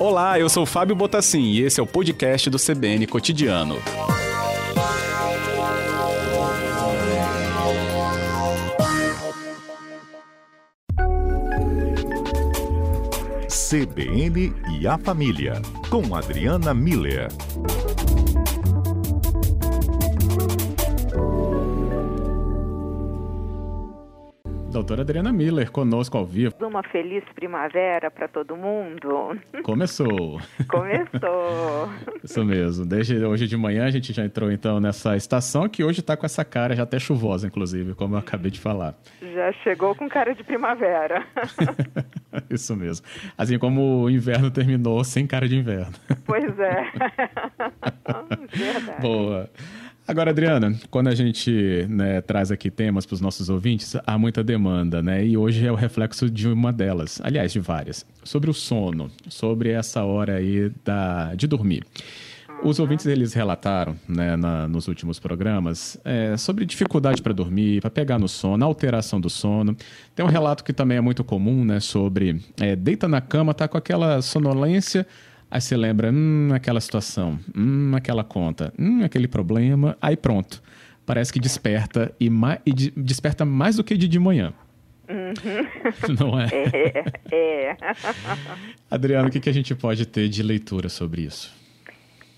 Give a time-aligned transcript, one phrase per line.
[0.00, 3.76] Olá, eu sou Fábio Botassin e esse é o podcast do CBN Cotidiano.
[13.46, 15.60] CBN e a Família,
[15.90, 17.28] com Adriana Miller.
[24.72, 26.54] Doutora Adriana Miller, conosco ao vivo.
[26.60, 29.36] Uma feliz primavera para todo mundo.
[29.64, 30.40] Começou.
[30.68, 31.88] Começou.
[32.22, 32.86] Isso mesmo.
[32.86, 36.24] Desde hoje de manhã a gente já entrou então nessa estação que hoje está com
[36.24, 38.94] essa cara já até chuvosa, inclusive, como eu acabei de falar.
[39.20, 41.26] Já chegou com cara de primavera.
[42.48, 43.04] Isso mesmo.
[43.36, 45.92] Assim como o inverno terminou sem cara de inverno.
[46.24, 46.92] Pois é.
[48.54, 49.02] Verdade.
[49.02, 49.50] Boa.
[50.10, 54.42] Agora, Adriana, quando a gente né, traz aqui temas para os nossos ouvintes, há muita
[54.42, 55.24] demanda, né?
[55.24, 59.70] E hoje é o reflexo de uma delas, aliás, de várias, sobre o sono, sobre
[59.70, 61.84] essa hora aí da, de dormir.
[62.64, 67.88] Os ouvintes eles relataram, né, na, nos últimos programas, é, sobre dificuldade para dormir, para
[67.88, 69.76] pegar no sono, alteração do sono.
[70.16, 73.68] Tem um relato que também é muito comum, né, sobre é, deita na cama, tá
[73.68, 75.06] com aquela sonolência,
[75.50, 80.62] Aí você lembra, hum, aquela situação, hum, aquela conta, hum, aquele problema, aí pronto.
[81.04, 82.30] Parece que desperta e,
[82.64, 84.52] e de desperta mais do que de, de manhã.
[85.08, 86.14] Uhum.
[86.20, 86.46] Não é?
[87.32, 87.70] É.
[87.70, 87.76] é.
[88.88, 91.52] Adriano, o que, que a gente pode ter de leitura sobre isso?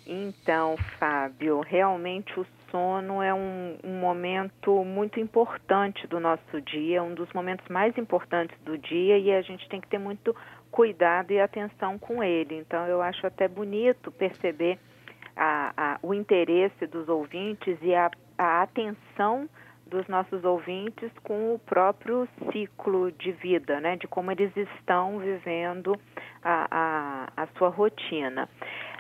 [0.06, 7.14] Então, Fábio, realmente o sono é um, um, momento muito importante do nosso dia, um
[7.14, 10.34] dos momentos mais importantes do dia e a gente tem que ter muito
[10.72, 12.56] cuidado e atenção com ele.
[12.58, 14.78] Então, eu acho até bonito perceber
[15.36, 19.48] a, a, o interesse dos ouvintes e a, a atenção
[19.86, 25.94] dos nossos ouvintes com o próprio ciclo de vida, né, de como eles estão vivendo
[26.42, 28.48] a, a, a sua rotina.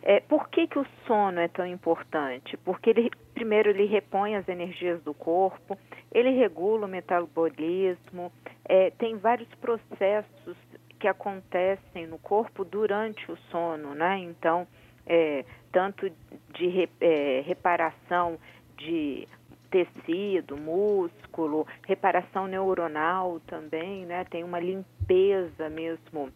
[0.02, 2.58] É, por que, que o sono é tão importante?
[2.58, 5.78] Porque ele, primeiro, ele repõe as energias do corpo,
[6.12, 8.30] ele regula o metabolismo,
[8.68, 10.56] é, tem vários processos
[11.02, 14.18] que acontecem no corpo durante o sono, né?
[14.18, 14.68] Então,
[15.04, 16.08] é, tanto
[16.54, 18.38] de é, reparação
[18.76, 19.26] de
[19.68, 24.24] tecido, músculo, reparação neuronal também, né?
[24.30, 26.30] Tem uma limpeza mesmo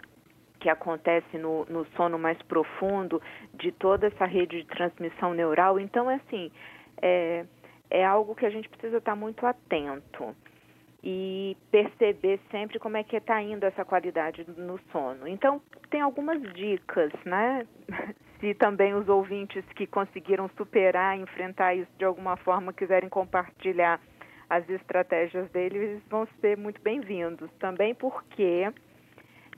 [0.59, 3.23] que acontece no, no sono mais profundo
[3.55, 5.79] de toda essa rede de transmissão neural.
[5.79, 6.51] Então, é assim,
[7.01, 7.47] é,
[7.89, 10.35] é algo que a gente precisa estar muito atento
[11.03, 15.29] e perceber sempre como é que está indo essa qualidade no sono.
[15.29, 17.67] Então, tem algumas dicas, né?
[18.41, 23.99] Se também os ouvintes que conseguiram superar, enfrentar isso de alguma forma, quiserem compartilhar
[24.49, 27.51] as estratégias deles, vão ser muito bem-vindos.
[27.59, 28.71] Também porque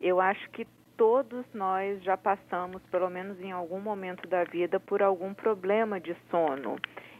[0.00, 0.64] eu acho que
[0.96, 6.16] todos nós já passamos, pelo menos em algum momento da vida, por algum problema de
[6.30, 6.76] sono.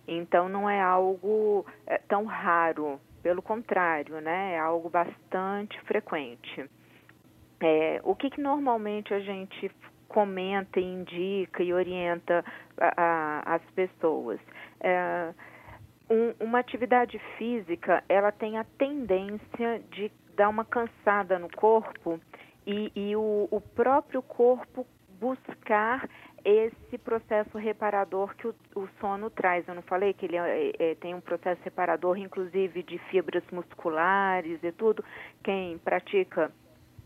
[0.07, 6.69] Então, não é algo é, tão raro pelo contrário, né, é algo bastante frequente.
[7.61, 9.71] É, o que, que normalmente a gente
[10.07, 12.45] comenta, indica e orienta
[12.81, 14.41] a, a, as pessoas?
[14.81, 15.33] É,
[16.11, 22.21] um, uma atividade física, ela tem a tendência de dar uma cansada no corpo
[22.67, 24.87] e, e o, o próprio corpo
[25.19, 26.09] buscar
[26.45, 29.67] esse processo reparador que o, o, sono traz.
[29.67, 34.63] Eu não falei que ele é, é, tem um processo reparador, inclusive de fibras musculares
[34.63, 35.05] e tudo.
[35.43, 36.51] Quem pratica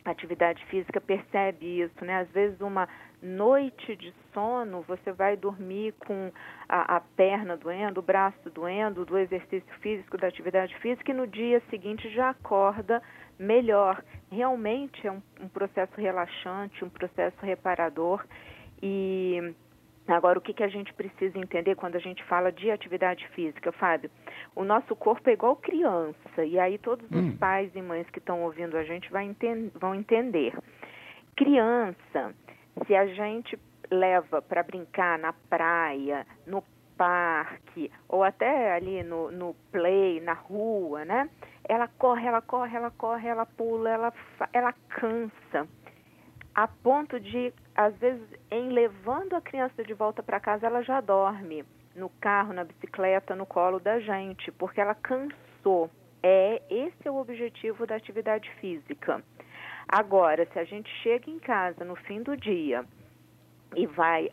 [0.05, 2.21] atividade física percebe isso, né?
[2.21, 2.89] Às vezes uma
[3.23, 6.33] noite de sono, você vai dormir com
[6.69, 11.27] a, a, perna doendo, o braço doendo, do exercício físico, da atividade física, e no
[11.27, 13.01] dia seguinte já acorda
[13.39, 14.03] melhor.
[14.31, 18.25] Realmente é um, um processo relaxante, um processo reparador
[18.83, 19.55] e
[20.09, 23.71] Agora, o que, que a gente precisa entender quando a gente fala de atividade física,
[23.71, 24.11] Fábio?
[24.55, 27.29] O nosso corpo é igual criança, e aí todos hum.
[27.29, 30.53] os pais e mães que estão ouvindo a gente enten vão entender.
[31.37, 32.35] Criança,
[32.87, 33.57] se a gente
[33.91, 36.65] leva para brincar na praia, no
[36.97, 41.31] parque, ou até ali no, no play, na rua, né?
[41.69, 44.13] Ela corre, ela corre, ela corre, ela pula, ela,
[44.53, 45.69] ela cansa
[46.55, 51.01] a ponto de, às vezes, em levando a criança de volta para casa, ela já
[51.01, 51.65] dorme
[51.95, 55.91] no carro, na bicicleta, no colo da gente, porque ela cansou.
[56.23, 59.23] É esse é o objetivo da atividade física.
[59.89, 62.85] Agora, se a gente chega em casa no fim do dia
[63.75, 64.31] e vai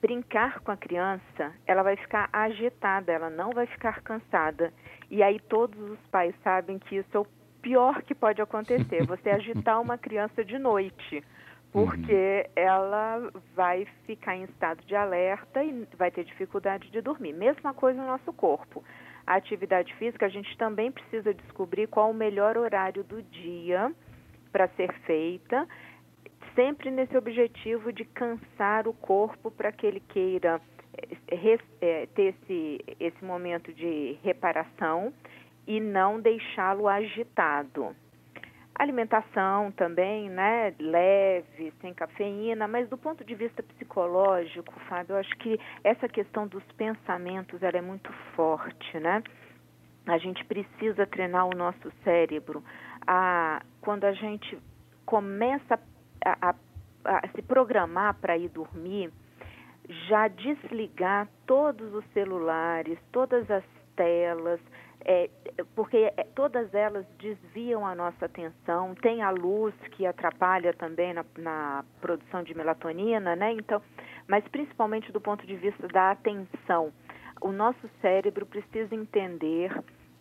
[0.00, 4.72] brincar com a criança, ela vai ficar agitada, ela não vai ficar cansada.
[5.10, 7.26] E aí todos os pais sabem que isso é o
[7.60, 11.22] pior que pode acontecer, você agitar uma criança de noite
[11.72, 12.52] porque uhum.
[12.56, 17.32] ela vai ficar em estado de alerta e vai ter dificuldade de dormir.
[17.32, 18.82] Mesma coisa no nosso corpo.
[19.26, 23.92] A atividade física, a gente também precisa descobrir qual o melhor horário do dia
[24.50, 25.68] para ser feita,
[26.54, 30.60] sempre nesse objetivo de cansar o corpo para que ele queira
[31.30, 35.12] é, é, ter esse, esse momento de reparação
[35.66, 37.94] e não deixá-lo agitado.
[38.78, 45.36] Alimentação também, né, leve, sem cafeína, mas do ponto de vista psicológico, Fábio, eu acho
[45.38, 49.20] que essa questão dos pensamentos ela é muito forte, né?
[50.06, 52.62] A gente precisa treinar o nosso cérebro
[53.04, 54.56] a quando a gente
[55.04, 55.80] começa
[56.24, 56.54] a, a,
[57.04, 59.12] a se programar para ir dormir,
[60.08, 63.64] já desligar todos os celulares, todas as
[63.96, 64.60] telas,
[65.04, 65.30] é,
[65.74, 71.24] porque é, todas elas desviam a nossa atenção, tem a luz que atrapalha também na,
[71.36, 73.52] na, produção de melatonina, né?
[73.52, 73.80] Então,
[74.26, 76.92] mas principalmente do ponto de vista da atenção,
[77.40, 79.72] o nosso cérebro precisa entender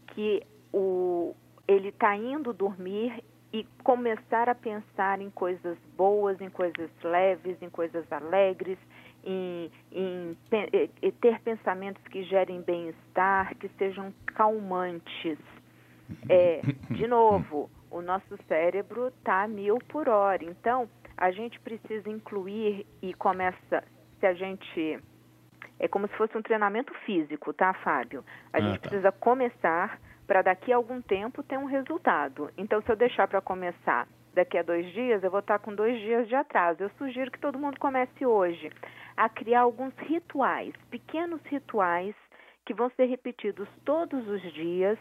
[0.08, 1.36] que o,
[1.68, 7.70] ele está indo dormir e começar a pensar em coisas boas, em coisas leves, em
[7.70, 8.78] coisas alegres,
[9.28, 10.38] em, em,
[11.02, 15.38] em ter pensamentos que gerem bem-estar, que sejam calmantes.
[16.30, 20.46] É, de novo, o nosso cérebro está a mil por hora.
[20.46, 23.84] Então, a gente precisa incluir e começa,
[24.20, 25.00] se a gente.
[25.80, 28.24] É como se fosse um treinamento físico, tá, Fábio?
[28.54, 28.90] A ah, gente tá.
[28.90, 32.50] precisa começar para daqui a algum tempo ter um resultado.
[32.58, 36.00] Então, se eu deixar para começar daqui a dois dias, eu vou estar com dois
[36.02, 36.84] dias de atraso.
[36.84, 38.72] Eu sugiro que todo mundo comece hoje
[39.16, 42.16] a criar alguns rituais, pequenos rituais
[42.66, 45.00] que vão ser repetidos todos os dias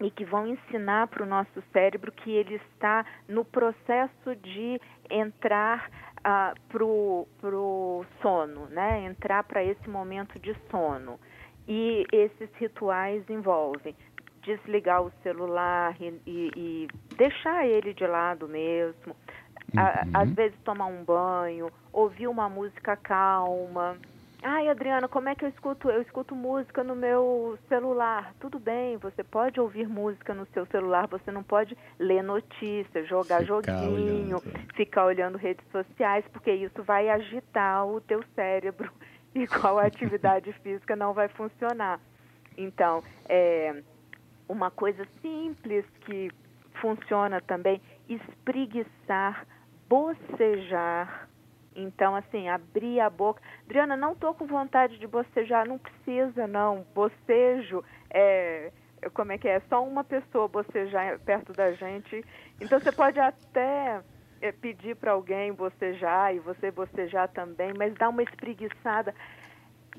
[0.00, 5.90] e que vão ensinar para o nosso cérebro que ele está no processo de entrar
[6.18, 9.04] uh, para o sono, né?
[9.06, 11.18] entrar para esse momento de sono.
[11.66, 13.94] E esses rituais envolvem
[14.46, 19.14] desligar o celular e, e, e deixar ele de lado mesmo,
[19.74, 20.10] Uhum.
[20.14, 23.96] às vezes tomar um banho, ouvir uma música calma.
[24.42, 25.90] Ai, Adriana, como é que eu escuto?
[25.90, 28.32] Eu escuto música no meu celular.
[28.38, 33.42] Tudo bem, você pode ouvir música no seu celular, você não pode ler notícias, jogar
[33.42, 34.74] ficar joguinho, olhando.
[34.74, 38.90] ficar olhando redes sociais, porque isso vai agitar o teu cérebro
[39.34, 42.00] e qual atividade física não vai funcionar.
[42.56, 43.82] Então, é
[44.48, 46.30] uma coisa simples que
[46.80, 49.46] funciona também, espreguiçar
[49.88, 51.28] bocejar.
[51.74, 53.42] Então, assim, abrir a boca.
[53.64, 55.68] Adriana, não estou com vontade de bocejar.
[55.68, 56.86] Não precisa, não.
[56.94, 58.72] Bocejo é.
[59.12, 59.60] Como é que é?
[59.68, 62.24] Só uma pessoa bocejar perto da gente.
[62.60, 64.00] Então, você pode até
[64.40, 69.14] é, pedir para alguém bocejar e você bocejar também, mas dá uma espreguiçada.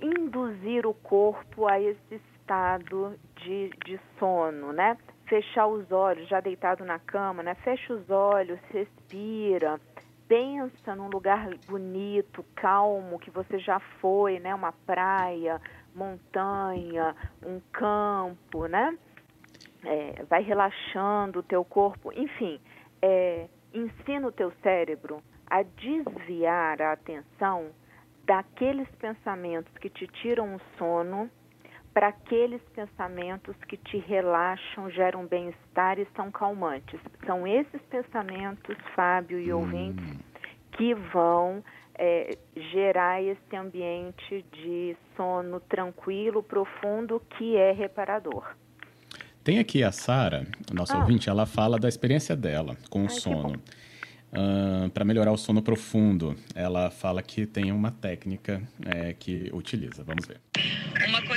[0.01, 4.97] Induzir o corpo a esse estado de, de sono, né?
[5.27, 7.53] fechar os olhos, já deitado na cama, né?
[7.55, 9.77] Fecha os olhos, respira,
[10.25, 14.55] pensa num lugar bonito, calmo, que você já foi, né?
[14.55, 15.61] Uma praia,
[15.93, 17.13] montanha,
[17.45, 18.97] um campo, né?
[19.83, 22.59] É, vai relaxando o teu corpo, enfim,
[23.01, 27.71] é, ensina o teu cérebro a desviar a atenção
[28.25, 31.29] daqueles pensamentos que te tiram o sono
[31.97, 36.99] para aqueles pensamentos que te relaxam, geram bem-estar e são calmantes.
[37.25, 39.61] São esses pensamentos, Fábio e hum.
[39.61, 40.05] ouvintes,
[40.73, 41.63] que vão
[41.95, 42.37] é,
[42.71, 48.45] gerar esse ambiente de sono tranquilo, profundo, que é reparador.
[49.43, 50.99] Tem aqui a Sara, nossa ah.
[50.99, 53.59] ouvinte, ela fala da experiência dela com o Ai, sono.
[54.29, 60.03] Uh, para melhorar o sono profundo, ela fala que tem uma técnica é, que utiliza.
[60.03, 60.39] Vamos ver.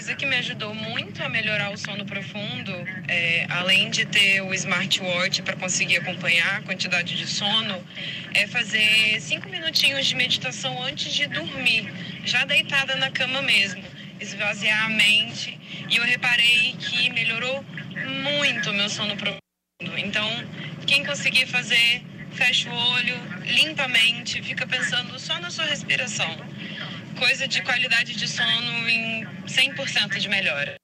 [0.01, 2.73] Coisa que me ajudou muito a melhorar o sono profundo,
[3.07, 7.85] é, além de ter o smartwatch para conseguir acompanhar a quantidade de sono,
[8.33, 11.93] é fazer cinco minutinhos de meditação antes de dormir,
[12.25, 13.85] já deitada na cama mesmo,
[14.19, 15.61] esvaziar a mente.
[15.91, 17.63] E eu reparei que melhorou
[18.23, 19.99] muito o meu sono profundo.
[19.99, 20.27] Então,
[20.87, 22.03] quem conseguir fazer
[22.33, 26.50] fecha o olho, limpa a mente, fica pensando só na sua respiração.
[27.21, 30.77] Coisa de qualidade de sono em 100% de melhora.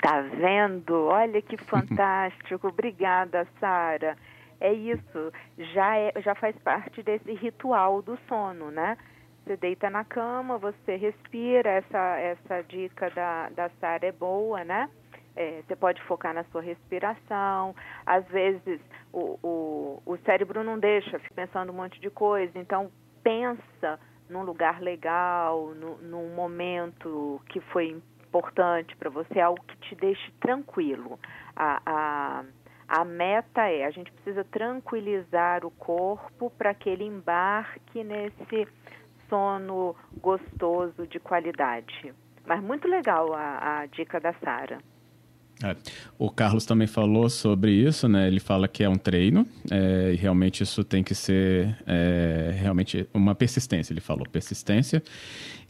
[0.00, 1.08] Tá vendo?
[1.08, 2.68] Olha que fantástico.
[2.68, 4.16] Obrigada, Sara.
[4.58, 5.32] É isso,
[5.74, 8.96] já, é, já faz parte desse ritual do sono, né?
[9.44, 14.88] Você deita na cama, você respira, essa, essa dica da, da Sara é boa, né?
[15.36, 17.76] É, você pode focar na sua respiração.
[18.06, 18.80] Às vezes
[19.12, 22.58] o, o, o cérebro não deixa, fica pensando um monte de coisa.
[22.58, 22.90] Então
[23.22, 29.94] pensa num lugar legal, no, num momento que foi importante para você, algo que te
[29.94, 31.18] deixe tranquilo.
[31.54, 32.44] A, a,
[32.88, 38.68] a meta é, a gente precisa tranquilizar o corpo para que ele embarque nesse
[39.28, 42.14] sono gostoso de qualidade.
[42.44, 44.78] Mas muito legal a, a dica da Sara.
[45.62, 45.74] É.
[46.18, 48.28] O Carlos também falou sobre isso, né?
[48.28, 53.08] Ele fala que é um treino é, e realmente isso tem que ser é, realmente
[53.14, 53.92] uma persistência.
[53.92, 55.02] Ele falou persistência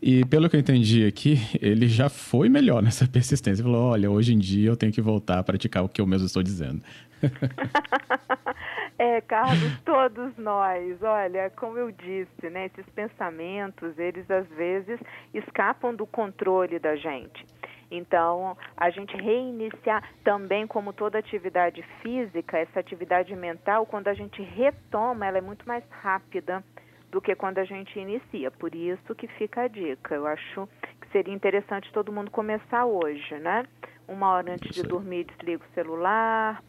[0.00, 3.62] e pelo que eu entendi aqui, ele já foi melhor nessa persistência.
[3.62, 6.06] Ele falou: olha, hoje em dia eu tenho que voltar a praticar o que eu
[6.06, 6.82] mesmo estou dizendo.
[8.98, 12.66] é, Carlos, todos nós, olha, como eu disse, né?
[12.66, 15.00] Esses pensamentos, eles às vezes
[15.32, 17.46] escapam do controle da gente.
[17.90, 24.42] Então, a gente reiniciar também, como toda atividade física, essa atividade mental, quando a gente
[24.42, 26.64] retoma, ela é muito mais rápida
[27.10, 28.50] do que quando a gente inicia.
[28.50, 30.14] Por isso que fica a dica.
[30.14, 30.68] Eu acho
[31.00, 33.64] que seria interessante todo mundo começar hoje, né?
[34.08, 36.62] Uma hora antes de dormir, desliga o celular,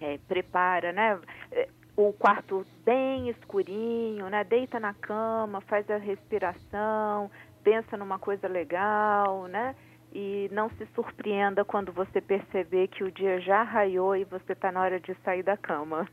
[0.00, 1.18] é, prepara, né?
[1.96, 4.44] O quarto bem escurinho, né?
[4.44, 7.30] Deita na cama, faz a respiração,
[7.62, 9.74] pensa numa coisa legal, né?
[10.14, 14.70] E não se surpreenda quando você perceber que o dia já raiou e você está
[14.70, 16.06] na hora de sair da cama.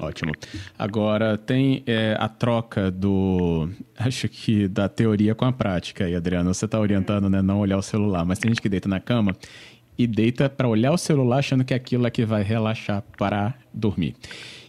[0.00, 0.32] Ótimo.
[0.78, 6.52] Agora tem é, a troca do, acho que da teoria com a prática aí, Adriana.
[6.52, 9.34] Você está orientando, né, não olhar o celular, mas tem gente que deita na cama
[9.98, 14.14] e deita para olhar o celular achando que aquilo é que vai relaxar para dormir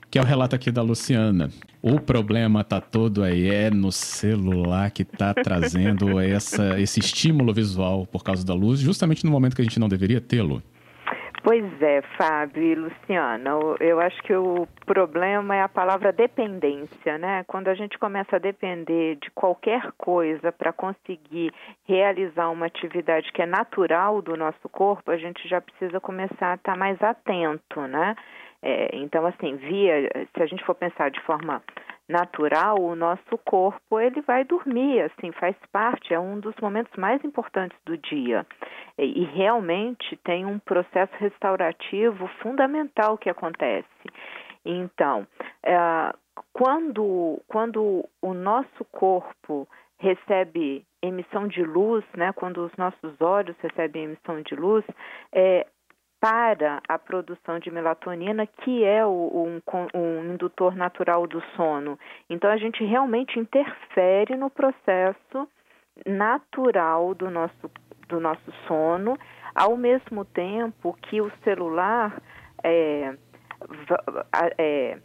[0.09, 1.49] que é o relato aqui da Luciana.
[1.81, 8.05] O problema tá todo aí é no celular que tá trazendo essa, esse estímulo visual
[8.05, 10.61] por causa da luz, justamente no momento que a gente não deveria tê-lo.
[11.41, 17.45] Pois é, Fábio e Luciana, eu acho que o problema é a palavra dependência, né?
[17.47, 21.53] Quando a gente começa a depender de qualquer coisa para conseguir
[21.87, 26.55] realizar uma atividade que é natural do nosso corpo, a gente já precisa começar a
[26.55, 28.15] estar tá mais atento, né?
[28.61, 31.61] É, então, assim, via, se a gente for pensar de forma
[32.09, 37.23] natural, o nosso corpo ele vai dormir, assim, faz parte, é um dos momentos mais
[37.23, 38.45] importantes do dia.
[38.97, 43.87] E, e realmente tem um processo restaurativo fundamental que acontece.
[44.65, 45.25] Então,
[45.63, 45.77] é,
[46.51, 49.67] quando, quando o nosso corpo
[49.99, 54.83] recebe emissão de luz, né, quando os nossos olhos recebem emissão de luz,
[55.33, 55.67] é,
[56.19, 59.61] para a produção de melatonina, que é um,
[59.93, 61.97] um, indutor natural do sono.
[62.29, 65.47] Então, a gente realmente interfere no processo
[66.05, 67.71] natural do nosso,
[68.07, 69.17] do nosso sono,
[69.55, 72.21] ao mesmo tempo que o celular
[72.63, 73.15] é,
[74.57, 74.97] é,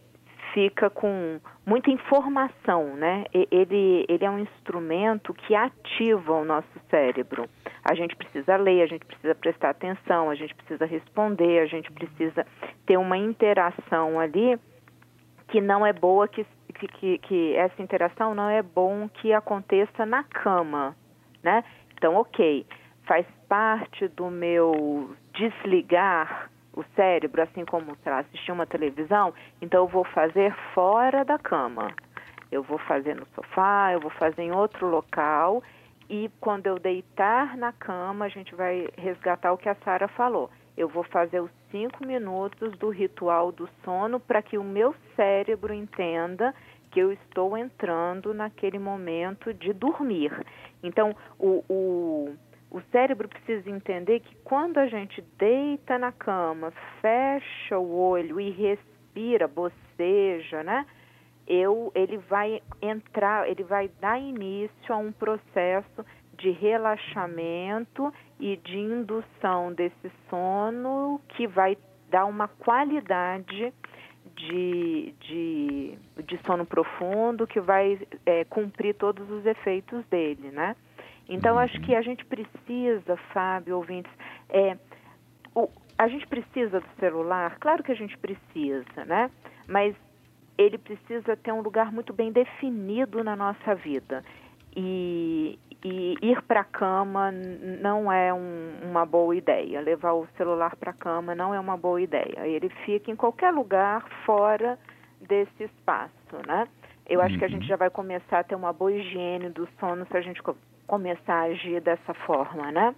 [0.54, 3.24] fica com muita informação, né?
[3.34, 7.46] Ele, ele é um instrumento que ativa o nosso cérebro.
[7.84, 11.90] A gente precisa ler, a gente precisa prestar atenção, a gente precisa responder, a gente
[11.90, 12.46] precisa
[12.86, 14.56] ter uma interação ali
[15.48, 20.22] que não é boa, que, que, que essa interação não é bom que aconteça na
[20.22, 20.96] cama,
[21.42, 21.64] né?
[21.94, 22.64] Então, ok,
[23.06, 29.88] faz parte do meu desligar o cérebro, assim como, lá, assistir uma televisão, então eu
[29.88, 31.92] vou fazer fora da cama.
[32.50, 35.62] Eu vou fazer no sofá, eu vou fazer em outro local
[36.08, 40.50] e quando eu deitar na cama, a gente vai resgatar o que a Sara falou.
[40.76, 45.72] Eu vou fazer os cinco minutos do ritual do sono para que o meu cérebro
[45.72, 46.54] entenda
[46.90, 50.32] que eu estou entrando naquele momento de dormir.
[50.82, 52.36] Então, o, o
[52.74, 58.50] o cérebro precisa entender que quando a gente deita na cama, fecha o olho e
[58.50, 60.84] respira, boceja, né?
[61.46, 66.04] Eu, ele vai entrar, ele vai dar início a um processo
[66.36, 71.78] de relaxamento e de indução desse sono que vai
[72.10, 73.72] dar uma qualidade
[74.34, 80.74] de, de, de sono profundo que vai é, cumprir todos os efeitos dele, né?
[81.28, 84.12] Então, acho que a gente precisa, Fábio, ouvintes,
[84.48, 84.76] é,
[85.54, 89.30] o, a gente precisa do celular, claro que a gente precisa, né?
[89.66, 89.94] Mas
[90.58, 94.24] ele precisa ter um lugar muito bem definido na nossa vida.
[94.76, 99.80] E, e ir para a cama não é um, uma boa ideia.
[99.80, 102.46] Levar o celular para a cama não é uma boa ideia.
[102.46, 104.78] Ele fica em qualquer lugar fora
[105.20, 106.66] desse espaço, né?
[107.06, 107.68] Eu acho que a gente uhum.
[107.68, 110.42] já vai começar a ter uma boa higiene do sono se a gente
[110.86, 112.94] começar a agir dessa forma, né?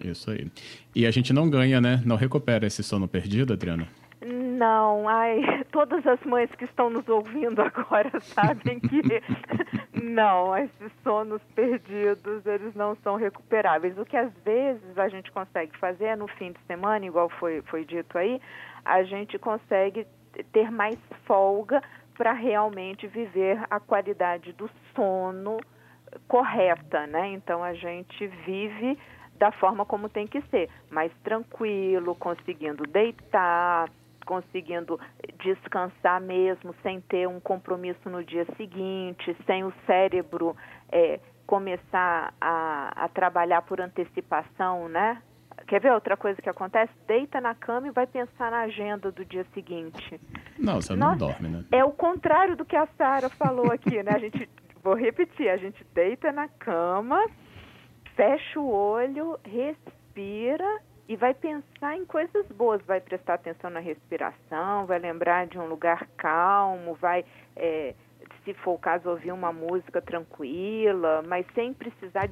[0.00, 0.50] Isso aí.
[0.94, 2.02] E a gente não ganha, né?
[2.04, 3.86] Não recupera esse sono perdido, Adriana?
[4.24, 9.02] Não, ai, todas as mães que estão nos ouvindo agora sabem que
[10.02, 13.98] não, esses sonos perdidos, eles não são recuperáveis.
[13.98, 17.62] O que às vezes a gente consegue fazer é no fim de semana, igual foi,
[17.62, 18.40] foi dito aí,
[18.84, 20.06] a gente consegue
[20.52, 21.82] ter mais folga
[22.16, 25.58] para realmente viver a qualidade do sono
[26.34, 27.28] correta, né?
[27.28, 28.98] Então a gente vive
[29.38, 33.88] da forma como tem que ser, mais tranquilo, conseguindo deitar,
[34.26, 34.98] conseguindo
[35.44, 40.56] descansar mesmo, sem ter um compromisso no dia seguinte, sem o cérebro
[40.90, 45.22] é, começar a, a trabalhar por antecipação, né?
[45.68, 46.92] Quer ver outra coisa que acontece?
[47.06, 50.20] Deita na cama e vai pensar na agenda do dia seguinte.
[50.58, 51.64] Não, você Nossa, não dorme, né?
[51.70, 54.10] É o contrário do que a Sara falou aqui, né?
[54.16, 54.48] A gente,
[54.84, 57.26] vou repetir, a gente deita na cama,
[58.14, 64.84] fecha o olho, respira e vai pensar em coisas boas, vai prestar atenção na respiração,
[64.84, 67.24] vai lembrar de um lugar calmo, vai,
[67.56, 67.94] é,
[68.44, 72.28] se for o caso, ouvir uma música tranquila, mas sem precisar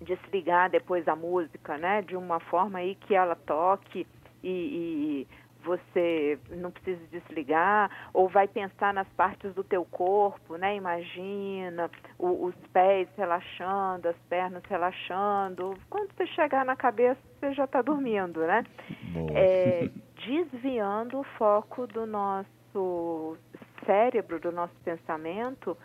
[0.00, 2.02] desligar, depois a música, né?
[2.02, 4.06] De uma forma aí que ela toque
[4.42, 5.28] e, e
[5.62, 10.76] você não precisa desligar, ou vai pensar nas partes do teu corpo, né?
[10.76, 15.76] Imagina o, os pés relaxando, as pernas relaxando.
[15.90, 18.64] Quando você chegar na cabeça, você já está dormindo, né?
[19.34, 19.90] É,
[20.24, 23.36] desviando o foco do nosso
[23.84, 25.76] cérebro, do nosso pensamento,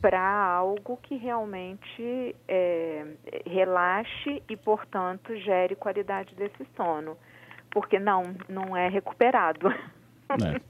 [0.00, 3.06] para algo que realmente é,
[3.46, 7.16] relaxe e, portanto, gere qualidade desse sono
[7.76, 9.68] porque não, não é recuperado.
[10.28, 10.60] É.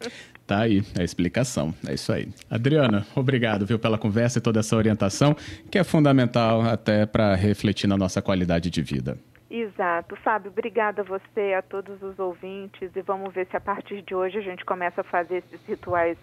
[0.44, 1.72] Tá aí a explicação.
[1.88, 2.28] É isso aí.
[2.50, 5.34] Adriana, obrigado viu, pela conversa e toda essa orientação,
[5.70, 9.16] que é fundamental até para refletir na nossa qualidade de vida.
[9.48, 10.14] Exato.
[10.16, 14.14] Fábio, obrigada a você, a todos os ouvintes, e vamos ver se a partir de
[14.14, 16.18] hoje a gente começa a fazer esses rituais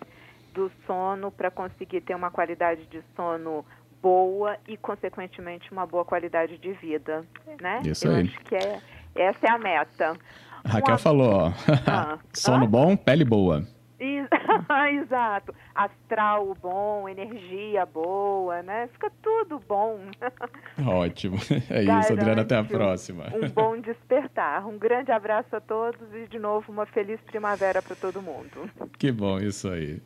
[0.54, 3.66] do sono para conseguir ter uma qualidade de sono
[4.02, 7.26] boa e, consequentemente, uma boa qualidade de vida.
[7.62, 7.82] Né?
[7.86, 8.24] Isso Eu aí.
[8.24, 8.80] acho que é,
[9.16, 10.18] essa é a meta.
[10.66, 11.54] Raquel falou, ó.
[11.88, 12.18] Ah.
[12.34, 13.64] Sono bom, pele boa.
[15.02, 15.54] Exato.
[15.76, 18.88] Astral bom, energia boa, né?
[18.94, 20.00] Fica tudo bom.
[20.86, 21.38] Ótimo.
[21.70, 22.42] É isso, Adriana.
[22.42, 23.26] Até a próxima.
[23.34, 24.66] Um bom despertar.
[24.68, 28.70] Um grande abraço a todos e, de novo, uma feliz primavera para todo mundo.
[28.98, 30.02] Que bom isso aí.